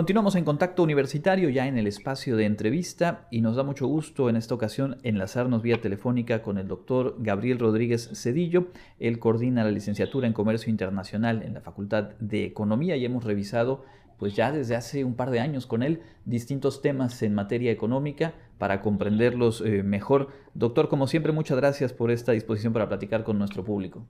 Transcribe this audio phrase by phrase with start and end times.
[0.00, 4.30] Continuamos en contacto universitario ya en el espacio de entrevista y nos da mucho gusto
[4.30, 8.68] en esta ocasión enlazarnos vía telefónica con el doctor Gabriel Rodríguez Cedillo.
[8.98, 13.84] Él coordina la licenciatura en Comercio Internacional en la Facultad de Economía y hemos revisado
[14.18, 18.32] pues ya desde hace un par de años con él distintos temas en materia económica
[18.56, 20.28] para comprenderlos eh, mejor.
[20.54, 24.06] Doctor, como siempre, muchas gracias por esta disposición para platicar con nuestro público.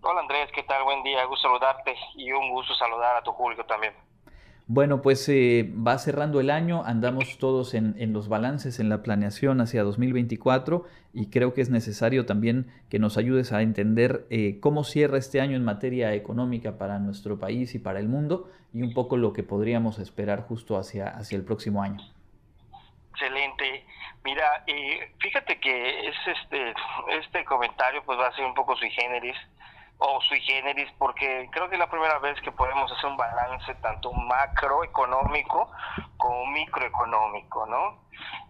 [0.00, 0.82] Hola Andrés, ¿qué tal?
[0.84, 3.92] Buen día, gusto saludarte y un gusto saludar a tu público también.
[4.72, 9.60] Bueno, pues eh, va cerrando el año, andamos todos en, los balances, en la planeación
[9.60, 14.84] hacia 2024 y creo que es necesario también que nos ayudes a entender eh, cómo
[14.84, 18.94] cierra este año en materia económica para nuestro país y para el mundo y un
[18.94, 21.98] poco lo que podríamos esperar justo hacia, hacia el próximo año.
[23.10, 23.84] Excelente.
[24.22, 26.74] Mira, eh, fíjate que es este,
[27.18, 29.34] este comentario pues va a ser un poco sui generis
[30.00, 33.74] o sui generis, porque creo que es la primera vez que podemos hacer un balance
[33.76, 35.70] tanto macroeconómico
[36.16, 37.98] como microeconómico, ¿no?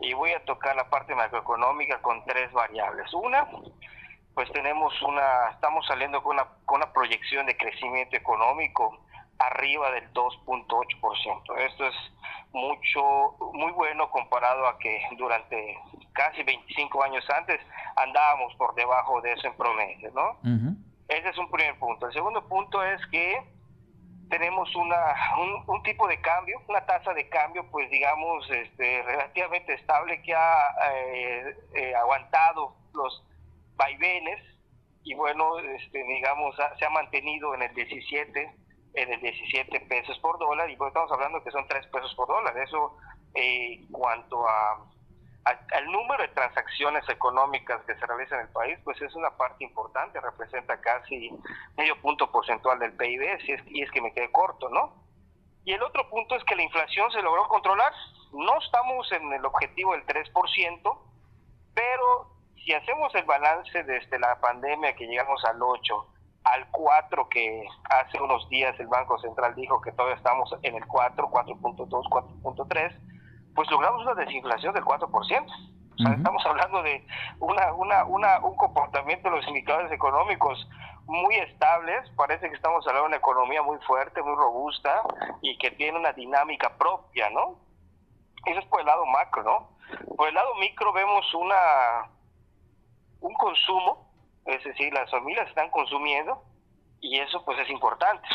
[0.01, 3.12] Y voy a tocar la parte macroeconómica con tres variables.
[3.15, 3.48] Una,
[4.34, 8.97] pues tenemos una, estamos saliendo con una, con una proyección de crecimiento económico
[9.41, 11.59] arriba del 2.8%.
[11.59, 11.95] Esto es
[12.53, 15.78] mucho, muy bueno comparado a que durante
[16.12, 17.61] casi 25 años antes
[17.97, 20.70] andábamos por debajo de eso en promedio, ¿no?
[21.21, 22.07] Ese es un primer punto.
[22.07, 23.43] El segundo punto es que
[24.31, 25.15] tenemos una,
[25.67, 30.62] un, tipo de cambio, una tasa de cambio, pues digamos, este, relativamente estable que ha
[30.95, 33.23] eh, eh, aguantado los
[33.77, 34.41] vaivenes
[35.03, 38.55] y bueno, este, digamos, se ha mantenido en el 17,
[38.95, 42.29] en el 17 pesos por dólar y pues estamos hablando que son 3 pesos por
[42.29, 42.57] dólar.
[42.57, 42.97] Eso,
[43.34, 44.87] eh, cuanto a
[45.45, 49.65] al, número de transacciones económicas que se realizan en el país, pues es una parte
[49.65, 51.31] importante, representa casi
[51.77, 54.95] medio punto porcentual del PIB, si es, y es que me quedé corto, ¿no?
[55.65, 57.93] Y el otro punto es que la inflación se logró controlar,
[58.33, 60.99] no estamos en el objetivo del 3%,
[61.75, 62.31] pero
[62.65, 66.06] si hacemos el balance desde la pandemia que llegamos al 8,
[66.45, 70.87] al 4 que hace unos días el Banco Central dijo que todavía estamos en el
[70.87, 73.09] 4, 4.2, 4.3,
[73.55, 75.11] pues logramos una desinflación del 4%.
[75.11, 77.06] O sea, estamos hablando de
[77.41, 80.66] una, una, una, un comportamiento de los indicadores económicos
[81.05, 85.03] muy estables, parece que estamos hablando de una economía muy fuerte, muy robusta
[85.43, 87.59] y que tiene una dinámica propia, ¿no?
[88.47, 89.69] Eso es por el lado macro, ¿no?
[90.17, 92.09] Por el lado micro vemos una
[93.21, 94.11] un consumo,
[94.47, 96.43] es decir, las familias están consumiendo
[97.00, 98.27] y eso pues es importante.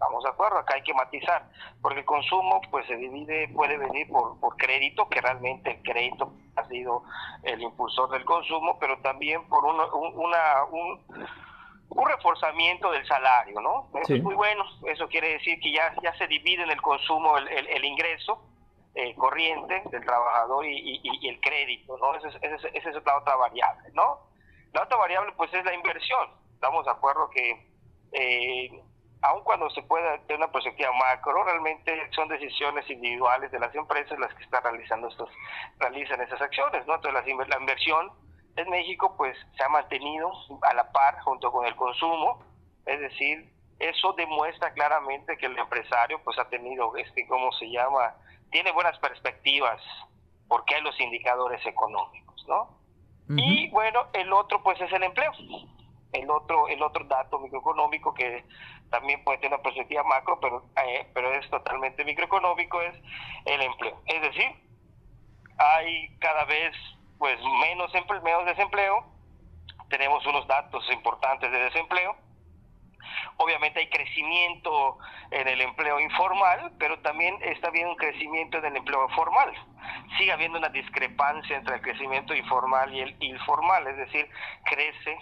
[0.00, 1.44] Estamos de acuerdo, acá hay que matizar,
[1.82, 6.32] porque el consumo pues se divide, puede venir por, por crédito, que realmente el crédito
[6.56, 7.02] ha sido
[7.42, 9.76] el impulsor del consumo, pero también por un,
[10.14, 11.04] una, un,
[11.90, 13.90] un reforzamiento del salario, ¿no?
[14.00, 17.36] Eso es muy bueno, eso quiere decir que ya, ya se divide en el consumo
[17.36, 18.42] el, el, ingreso
[18.94, 22.14] eh, corriente del trabajador y, y, el crédito, ¿no?
[22.14, 24.20] Esa es, esa es la otra variable, ¿no?
[24.72, 26.30] La otra variable pues es la inversión.
[26.54, 27.68] Estamos de acuerdo que
[28.12, 28.82] eh,
[29.22, 34.18] aun cuando se pueda tener una perspectiva macro, realmente son decisiones individuales de las empresas
[34.18, 35.28] las que están realizando estos,
[35.78, 36.94] realizan esas acciones, ¿no?
[36.94, 38.10] Entonces la, inversión
[38.56, 40.32] en México pues se ha mantenido
[40.62, 42.42] a la par junto con el consumo,
[42.86, 48.14] es decir, eso demuestra claramente que el empresario pues ha tenido, este, ¿cómo se llama?
[48.50, 49.80] Tiene buenas perspectivas
[50.48, 52.80] porque hay los indicadores económicos, ¿no?
[53.36, 55.30] Y bueno, el otro pues es el empleo
[56.12, 58.44] el otro el otro dato microeconómico que
[58.90, 62.94] también puede tener una perspectiva macro pero eh, pero es totalmente microeconómico es
[63.46, 64.52] el empleo es decir
[65.58, 66.74] hay cada vez
[67.18, 67.92] pues menos
[68.22, 69.04] menos desempleo
[69.88, 72.16] tenemos unos datos importantes de desempleo
[73.36, 74.98] obviamente hay crecimiento
[75.30, 79.52] en el empleo informal, pero también está habiendo un crecimiento en el empleo formal.
[80.18, 84.28] Sigue habiendo una discrepancia entre el crecimiento informal y el informal, es decir,
[84.64, 85.18] crece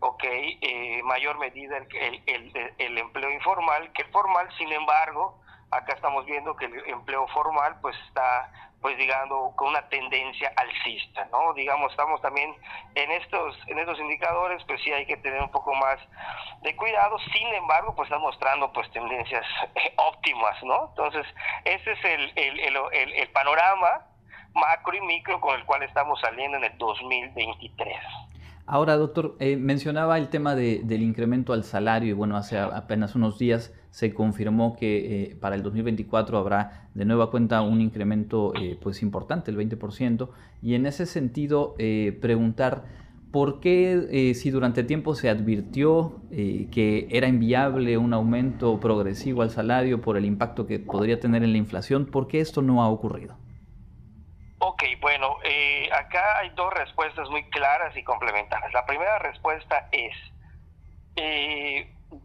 [0.00, 5.38] ok, eh, mayor medida el, el, el, empleo informal que el formal, sin embargo,
[5.70, 8.50] acá estamos viendo que el empleo formal pues está
[8.80, 11.52] pues digamos con una tendencia alcista, ¿no?
[11.52, 12.54] Digamos, estamos también
[12.94, 15.98] en estos en estos indicadores, pues sí hay que tener un poco más
[16.62, 19.44] de cuidado, sin embargo, pues están mostrando pues tendencias
[19.96, 20.88] óptimas, ¿no?
[20.88, 21.26] Entonces,
[21.66, 24.06] ese es el, el, el, el panorama
[24.54, 27.96] macro y micro con el cual estamos saliendo en el 2023.
[28.66, 33.38] Ahora, doctor, eh, mencionaba el tema del incremento al salario y bueno, hace apenas unos
[33.38, 38.78] días se confirmó que eh, para el 2024 habrá de nueva cuenta un incremento eh,
[38.80, 40.28] pues importante, el 20%.
[40.62, 41.74] Y en ese sentido,
[42.20, 42.84] preguntar
[43.30, 49.42] ¿Por qué, eh, si durante tiempo se advirtió eh, que era inviable un aumento progresivo
[49.42, 52.82] al salario por el impacto que podría tener en la inflación, por qué esto no
[52.82, 53.36] ha ocurrido?
[54.62, 58.72] Ok, bueno, eh, acá hay dos respuestas muy claras y complementarias.
[58.72, 60.14] La primera respuesta es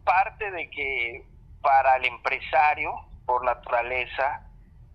[0.04, 1.24] parte de que
[1.62, 2.94] para el empresario,
[3.26, 4.42] por naturaleza,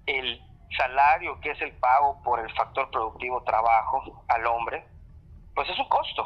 [0.06, 0.42] el
[0.78, 4.86] salario, que es el pago por el factor productivo trabajo al hombre,
[5.56, 6.26] pues es un costo.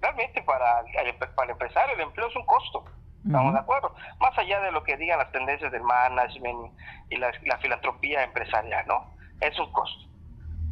[0.00, 2.84] Realmente para el, para el empresario el empleo es un costo.
[3.24, 3.94] ¿Estamos de acuerdo?
[4.18, 6.72] Más allá de lo que digan las tendencias del management
[7.08, 9.14] y la, filantropía empresarial, ¿no?
[9.40, 10.11] Es un costo.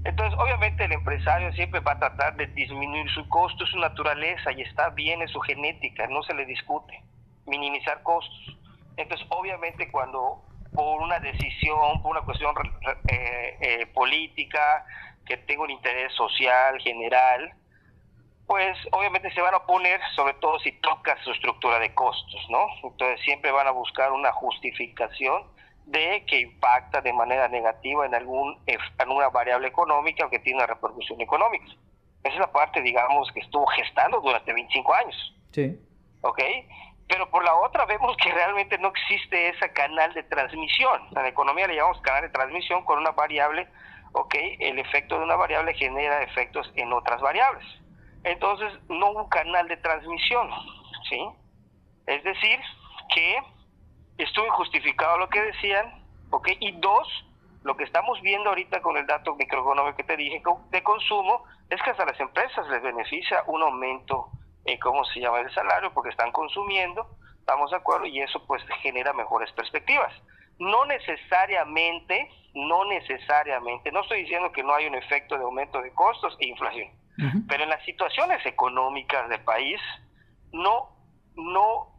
[0.05, 4.63] Entonces, obviamente el empresario siempre va a tratar de disminuir su costo, su naturaleza y
[4.63, 7.03] está bien en su genética, no se le discute.
[7.47, 8.59] Minimizar costos.
[8.97, 10.43] Entonces, obviamente cuando
[10.73, 12.55] por una decisión, por una cuestión
[13.09, 14.85] eh, eh, política,
[15.27, 17.53] que tenga un interés social, general,
[18.47, 22.67] pues obviamente se van a oponer, sobre todo si toca su estructura de costos, ¿no?
[22.83, 25.45] Entonces siempre van a buscar una justificación
[25.91, 28.59] de que impacta de manera negativa en algún
[28.99, 31.67] alguna variable económica o que tiene una repercusión económica.
[32.23, 35.35] Esa es la parte, digamos, que estuvo gestando durante 25 años.
[35.53, 35.79] Sí.
[36.21, 36.41] ¿Ok?
[37.09, 41.09] Pero por la otra vemos que realmente no existe ese canal de transmisión.
[41.09, 43.67] En la economía le llamamos canal de transmisión con una variable,
[44.13, 44.35] ¿ok?
[44.61, 47.67] El efecto de una variable genera efectos en otras variables
[48.25, 50.51] entonces no hubo canal de transmisión,
[51.09, 51.21] ¿sí?
[52.07, 52.61] Es decir,
[53.15, 53.39] que
[54.23, 56.49] estuvo injustificado lo que decían, ¿ok?
[56.61, 57.09] Y dos,
[57.63, 61.81] lo que estamos viendo ahorita con el dato microeconómico que te dije de consumo, es
[61.83, 64.31] que hasta las empresas les beneficia un aumento
[64.65, 67.07] en cómo se llama el salario porque están consumiendo,
[67.39, 70.13] estamos de acuerdo, y eso pues genera mejores perspectivas.
[70.59, 75.93] No necesariamente, no necesariamente, no estoy diciendo que no hay un efecto de aumento de
[75.93, 77.01] costos e inflación
[77.49, 79.81] pero en las situaciones económicas del país
[80.53, 80.89] no,
[81.37, 81.90] no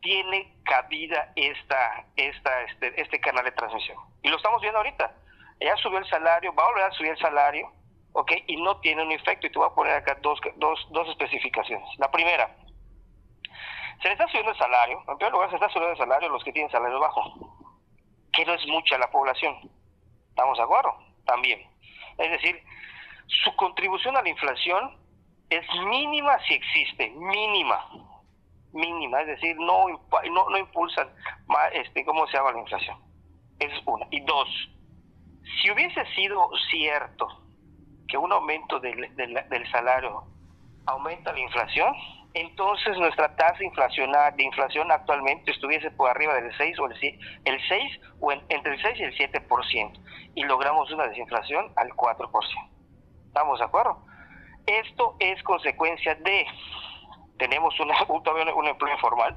[0.00, 3.98] tiene cabida esta, esta, este, este canal de transmisión.
[4.22, 5.14] Y lo estamos viendo ahorita.
[5.60, 7.72] Ya subió el salario, va a volver a subir el salario,
[8.12, 8.32] ¿ok?
[8.46, 9.46] Y no tiene un efecto.
[9.46, 11.88] Y te voy a poner acá dos, dos, dos especificaciones.
[11.98, 12.54] La primera,
[14.00, 16.32] se le está subiendo el salario, en primer lugar se está subiendo el salario a
[16.32, 17.34] los que tienen salario bajo,
[18.32, 19.56] que no es mucha la población.
[20.28, 20.96] ¿Estamos de acuerdo?
[21.26, 21.68] También.
[22.16, 22.62] Es decir,
[23.26, 24.96] su contribución a la inflación
[25.50, 27.84] es mínima si existe, mínima,
[28.72, 31.08] mínima, es decir, no, no, no impulsan,
[31.72, 32.98] este, ¿cómo se llama la inflación?
[33.58, 34.06] Es una.
[34.10, 34.48] Y dos,
[35.60, 37.28] si hubiese sido cierto
[38.06, 40.24] que un aumento del, del, salario
[40.86, 41.92] aumenta la inflación,
[42.34, 47.68] entonces nuestra tasa inflacional, de inflación actualmente estuviese por arriba del 6 o el, el
[47.68, 50.00] 6 o entre el 6 y el 7%
[50.34, 52.30] y logramos una desinflación al 4%.
[53.26, 53.98] ¿Estamos de acuerdo?
[54.66, 56.46] Esto es consecuencia de,
[57.38, 59.36] tenemos una, un empleo informal,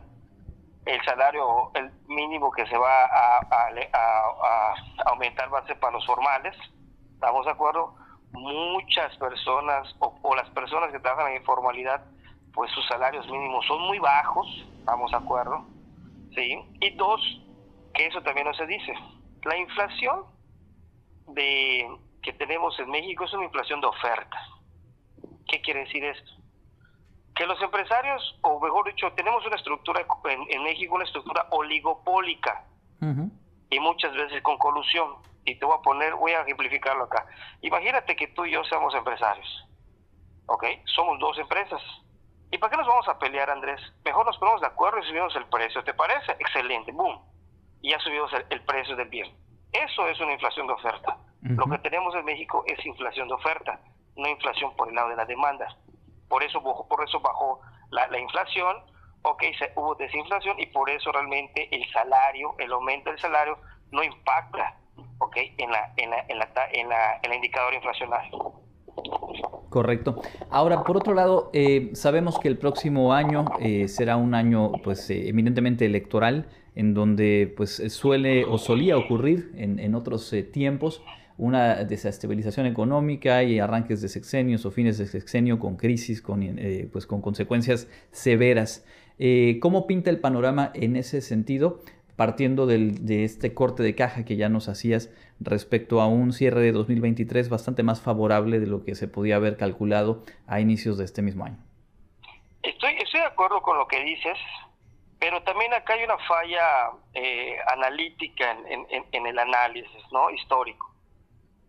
[0.85, 4.75] el salario, el mínimo que se va a,
[5.05, 6.55] aumentar va a ser para los formales,
[7.13, 7.95] ¿estamos de acuerdo?
[8.31, 12.03] Muchas personas o, las personas que trabajan en informalidad,
[12.53, 14.47] pues sus salarios mínimos son muy bajos,
[14.79, 15.65] ¿estamos de acuerdo?
[16.33, 16.59] ¿Sí?
[16.79, 17.21] Y dos,
[17.93, 18.93] que eso también no se dice,
[19.43, 20.23] la inflación
[21.27, 21.87] de
[22.23, 24.37] que tenemos en México es una inflación de oferta.
[25.47, 26.40] ¿Qué quiere decir esto?
[27.41, 32.65] Que los empresarios, o mejor dicho, tenemos una estructura en, México, una estructura oligopólica
[33.71, 35.15] y muchas veces con colusión.
[35.43, 37.25] Y te voy a poner, voy a ejemplificarlo acá.
[37.61, 39.67] Imagínate que tú y yo seamos empresarios.
[40.45, 40.65] ¿Ok?
[40.85, 41.81] Somos dos empresas.
[42.51, 43.81] ¿Y para qué nos vamos a pelear, Andrés?
[44.05, 45.83] Mejor nos ponemos de acuerdo y subimos el precio.
[45.83, 46.33] ¿Te parece?
[46.33, 46.91] Excelente.
[46.91, 47.23] ¡Boom!
[47.81, 49.35] Y ya subimos el precio del bien.
[49.73, 51.17] Eso es una inflación de oferta.
[51.41, 53.79] Lo que tenemos en México es inflación de oferta,
[54.15, 55.75] no inflación por el lado de la demanda.
[56.31, 57.59] Por eso, por eso bajó
[57.89, 58.77] la, inflación,
[59.21, 63.57] ok, se, hubo desinflación y por eso realmente el salario, el aumento del salario
[63.91, 64.77] no impacta,
[65.19, 68.31] ok, en la, en la, en la, en la, en la indicador inflacional.
[69.67, 70.21] Correcto.
[70.49, 75.09] Ahora, por otro lado, eh, sabemos que el próximo año eh, será un año, pues,
[75.09, 81.03] eh, eminentemente electoral, en donde, pues, suele o solía ocurrir en, en otros tiempos
[81.41, 86.87] una desestabilización económica y arranques de sexenios o fines de sexenio con crisis, con, eh,
[86.91, 88.85] pues con consecuencias severas.
[89.17, 91.79] Eh, ¿Cómo pinta el panorama en ese sentido?
[92.17, 96.71] partiendo de este corte de caja que ya nos hacías respecto a un cierre de
[96.71, 101.23] 2023 bastante más favorable de lo que se podía haber calculado a inicios de este
[101.23, 101.57] mismo año.
[102.61, 104.37] Estoy, estoy de acuerdo con lo que dices,
[105.17, 110.29] pero también acá hay una falla eh, analítica en, en, el análisis ¿no?
[110.29, 110.90] histórico.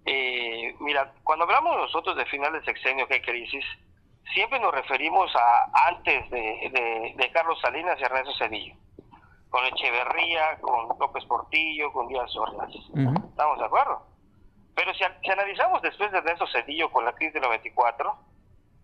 [0.04, 3.64] Eh, mira, cuando hablamos nosotros de final de sexenio que hay crisis,
[4.34, 8.74] siempre nos referimos a antes de, Carlos Salinas y Ernesto Cedillo,
[9.48, 12.70] con Echeverría, con López Portillo, con Díaz Ordaz.
[13.30, 14.06] ¿Estamos de acuerdo?
[14.74, 18.16] Pero si, analizamos después de Ernesto Cedillo con la crisis del 94,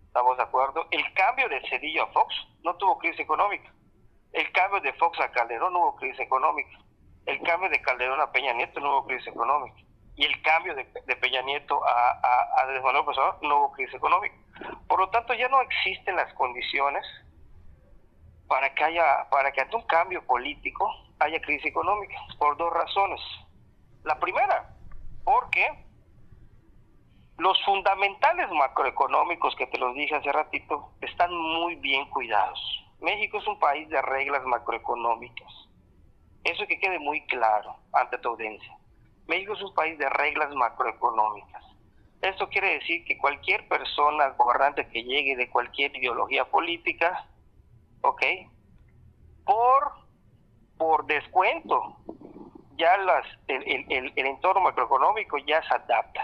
[0.07, 0.87] ¿estamos de acuerdo?
[0.91, 2.33] El cambio de Cedillo a Fox
[2.63, 3.71] no tuvo crisis económica.
[4.33, 6.77] El cambio de Fox a Calderón no hubo crisis económica.
[7.25, 9.79] El cambio de Calderón a Peña Nieto no hubo crisis económica.
[10.19, 10.83] Y el cambio de,
[11.15, 14.35] Peña Nieto a, a, a no hubo crisis económica.
[14.85, 17.05] Por lo tanto, ya no existen las condiciones
[18.45, 23.21] para que haya, para que ante un cambio político haya crisis económica, por dos razones.
[24.03, 24.75] La primera,
[25.23, 25.85] porque
[27.37, 32.59] los fundamentales macroeconómicos que te los dije hace ratito están muy bien cuidados.
[32.99, 35.47] México es un país de reglas macroeconómicas.
[36.43, 38.78] Eso que quede muy claro ante tu audiencia.
[39.29, 41.63] México es un país de reglas macroeconómicas.
[42.21, 47.25] Esto quiere decir que cualquier persona gobernante que llegue de cualquier ideología política,
[48.01, 48.21] ¿ok?
[49.45, 49.93] Por,
[50.77, 51.95] por descuento,
[52.75, 56.23] ya las, el, el, el entorno macroeconómico ya se adapta.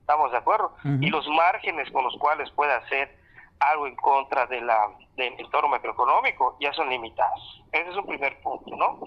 [0.00, 0.74] ¿Estamos de acuerdo?
[1.00, 3.16] Y los márgenes con los cuales puede hacer
[3.60, 7.62] algo en contra de la, del entorno macroeconómico ya son limitados.
[7.70, 9.00] Ese es un primer punto, ¿no?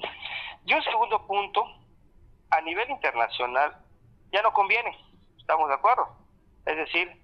[0.66, 1.66] Y un segundo punto,
[2.56, 3.76] a nivel internacional
[4.32, 4.98] ya no conviene.
[5.38, 6.08] ¿Estamos de acuerdo?
[6.66, 7.22] Es decir,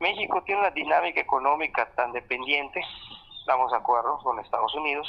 [0.00, 2.80] México tiene una dinámica económica tan dependiente,
[3.40, 5.08] estamos de acuerdo con Estados Unidos,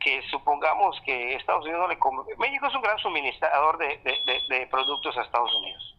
[0.00, 2.36] que supongamos que Estados Unidos no le...
[2.38, 4.00] México es un gran suministrador de,
[4.48, 5.96] de, productos a Estados Unidos.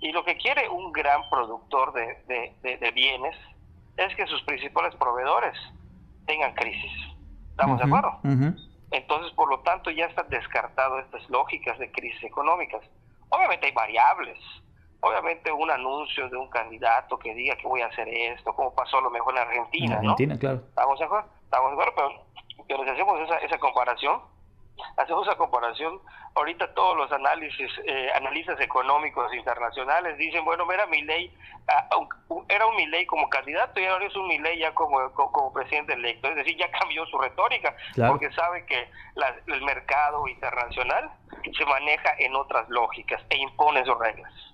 [0.00, 3.36] Y lo que quiere un gran productor de, bienes
[3.96, 5.56] es que sus principales proveedores
[6.26, 6.92] tengan crisis.
[7.50, 8.20] ¿Estamos de acuerdo?
[8.92, 12.82] Entonces, por lo tanto, ya están descartadas estas lógicas de crisis económicas.
[13.30, 14.38] Obviamente hay variables,
[15.00, 18.98] obviamente un anuncio de un candidato que diga que voy a hacer esto, como pasó
[18.98, 19.94] a lo mejor en Argentina.
[19.94, 20.60] En Argentina, claro.
[20.68, 24.20] Estamos de acuerdo, estamos de acuerdo, pero, pero si hacemos esa, esa comparación,
[24.96, 26.00] hacemos esa comparación,
[26.34, 31.34] ahorita todos los análisis, eh, analistas económicos internacionales dicen, bueno, era mi ley,
[31.68, 31.88] ah,
[32.48, 36.28] era un ley como candidato y ahora es un ley ya como, como, presidente electo,
[36.28, 37.74] es decir, ya cambió su retórica,
[38.08, 38.88] porque sabe que
[39.46, 41.10] el mercado internacional
[41.56, 44.51] se maneja en otras lógicas e impone sus reglas.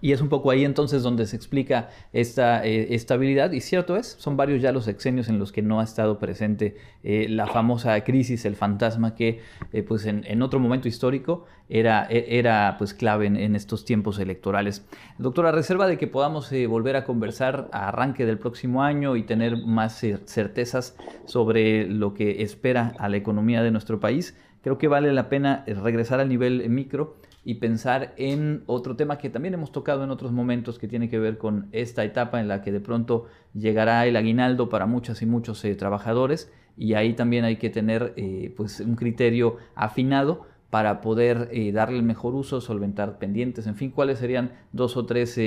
[0.00, 3.52] Y es un poco ahí entonces donde se explica esta eh, estabilidad.
[3.52, 6.76] Y cierto es, son varios ya los exenios en los que no ha estado presente
[7.02, 9.40] eh, la famosa crisis, el fantasma que
[9.72, 14.86] eh, pues en, otro momento histórico era, e, era pues clave en, estos tiempos electorales.
[15.18, 19.56] Doctora, reserva de que podamos volver a conversar a arranque del próximo año y tener
[19.56, 25.12] más certezas sobre lo que espera a la economía de nuestro país, creo que vale
[25.12, 30.02] la pena regresar al nivel micro y pensar en otro tema que también hemos tocado
[30.02, 33.26] en otros momentos que tiene que ver con esta etapa en la que de pronto
[33.54, 38.14] llegará el aguinaldo para muchas y muchos eh, trabajadores y ahí también hay que tener
[38.16, 43.76] eh, pues un criterio afinado para poder eh, darle el mejor uso, solventar pendientes, en
[43.76, 45.38] fin, cuáles serían dos o tres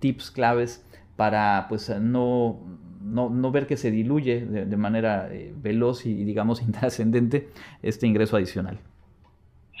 [0.00, 2.58] tips claves para pues no,
[3.00, 5.30] no, ver que se diluye de, de manera
[5.62, 7.48] veloz y digamos intrascendente
[7.80, 8.80] este ingreso adicional.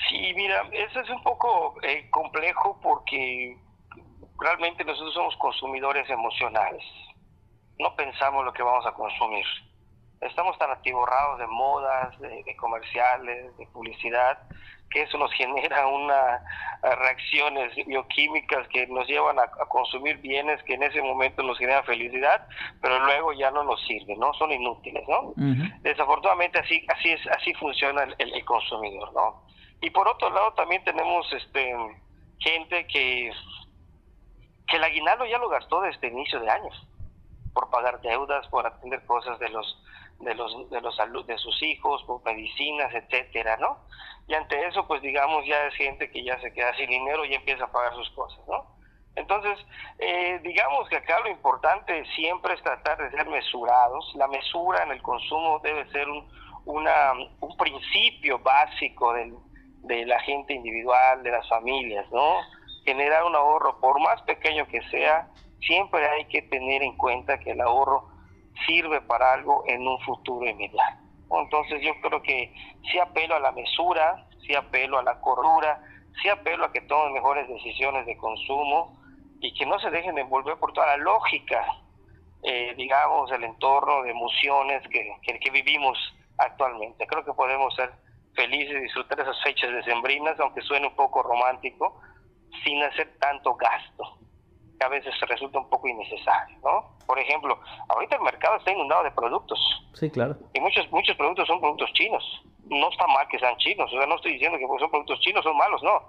[0.06, 3.56] Sí, mira, eso es un poco eh, complejo porque
[4.38, 6.84] realmente nosotros somos consumidores emocionales.
[7.78, 9.44] No pensamos lo que vamos a consumir.
[10.20, 14.38] Estamos tan atiborrados de modas, de, comerciales, de publicidad,
[14.90, 16.42] que eso nos genera unas
[16.82, 22.46] reacciones bioquímicas que nos llevan a, consumir bienes que en ese momento nos generan felicidad,
[22.80, 24.32] pero luego ya no nos sirven, ¿no?
[24.34, 25.34] Son inútiles, ¿no?
[25.82, 29.47] Desafortunadamente así así es así funciona el, el consumidor, ¿no?
[29.80, 31.74] Y por otro lado también tenemos este
[32.38, 33.32] gente que,
[34.66, 36.86] que el aguinaldo ya lo gastó desde inicio de años
[37.52, 39.82] por pagar deudas, por atender cosas de los
[40.20, 43.78] de los de los salud de sus hijos, por medicinas, etcétera, ¿no?
[44.26, 47.34] Y ante eso, pues digamos ya es gente que ya se queda sin dinero y
[47.34, 48.66] empieza a pagar sus cosas, ¿no?
[49.14, 49.58] Entonces,
[49.98, 54.12] eh, digamos que acá lo importante siempre es tratar de ser mesurados.
[54.14, 56.28] La mesura en el consumo debe ser un,
[56.66, 59.34] una, un principio básico del,
[59.82, 62.36] de la gente individual, de las familias, ¿no?
[62.84, 65.28] Generar un ahorro, por más pequeño que sea,
[65.60, 68.08] siempre hay que tener en cuenta que el ahorro
[68.66, 71.08] sirve para algo en un futuro inmediato.
[71.30, 72.52] Entonces yo creo que
[72.90, 75.80] sí apelo a la mesura, sí apelo a la cordura,
[76.22, 78.98] sí apelo a que tomen mejores decisiones de consumo
[79.40, 81.64] y que no se dejen envolver por toda la lógica,
[82.42, 85.98] eh, digamos, del entorno de emociones que, que, que vivimos
[86.38, 87.06] actualmente.
[87.06, 87.92] Creo que podemos ser
[88.38, 92.00] feliz de disfrutar esas fechas decembrinas, aunque suene un poco romántico,
[92.64, 94.18] sin hacer tanto gasto.
[94.78, 96.96] que a veces resulta un poco innecesario, ¿no?
[97.04, 99.58] Por ejemplo, ahorita el mercado está inundado de productos.
[99.94, 100.36] Sí, claro.
[100.54, 102.22] Y muchos muchos productos son productos chinos.
[102.66, 105.42] No está mal que sean chinos, o sea, no estoy diciendo que son productos chinos
[105.42, 106.00] son malos, no,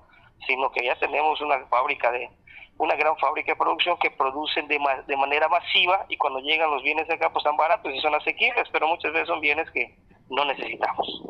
[0.46, 2.30] sino que ya tenemos una fábrica de
[2.78, 6.84] una gran fábrica de producción que producen de, de manera masiva y cuando llegan los
[6.84, 9.98] bienes acá pues están baratos y son asequibles, pero muchas veces son bienes que
[10.30, 11.24] no necesitamos.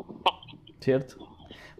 [0.80, 1.30] Cierto.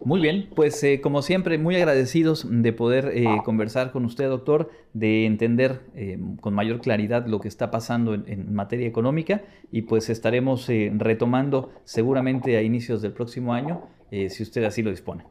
[0.03, 4.71] Muy bien, pues eh, como siempre, muy agradecidos de poder eh, conversar con usted, doctor,
[4.93, 10.09] de entender eh, con mayor claridad lo que está pasando en, materia económica y pues
[10.09, 10.67] estaremos
[10.97, 15.23] retomando seguramente a inicios del próximo año, si usted así lo dispone.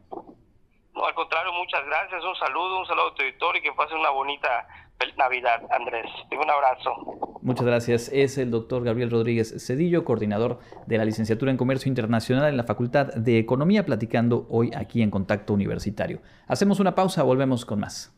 [0.95, 3.95] No, al contrario, muchas gracias, un saludo, un saludo a tu editor y que pase
[3.95, 4.67] una bonita
[5.17, 6.07] Navidad, Andrés.
[6.33, 7.39] Un abrazo.
[7.43, 8.11] Muchas gracias.
[8.13, 12.65] Es el doctor Gabriel Rodríguez Cedillo, coordinador de la licenciatura en Comercio Internacional en la
[12.65, 16.21] Facultad de Economía, platicando hoy aquí en Contacto Universitario.
[16.47, 18.15] Hacemos una pausa, volvemos con más.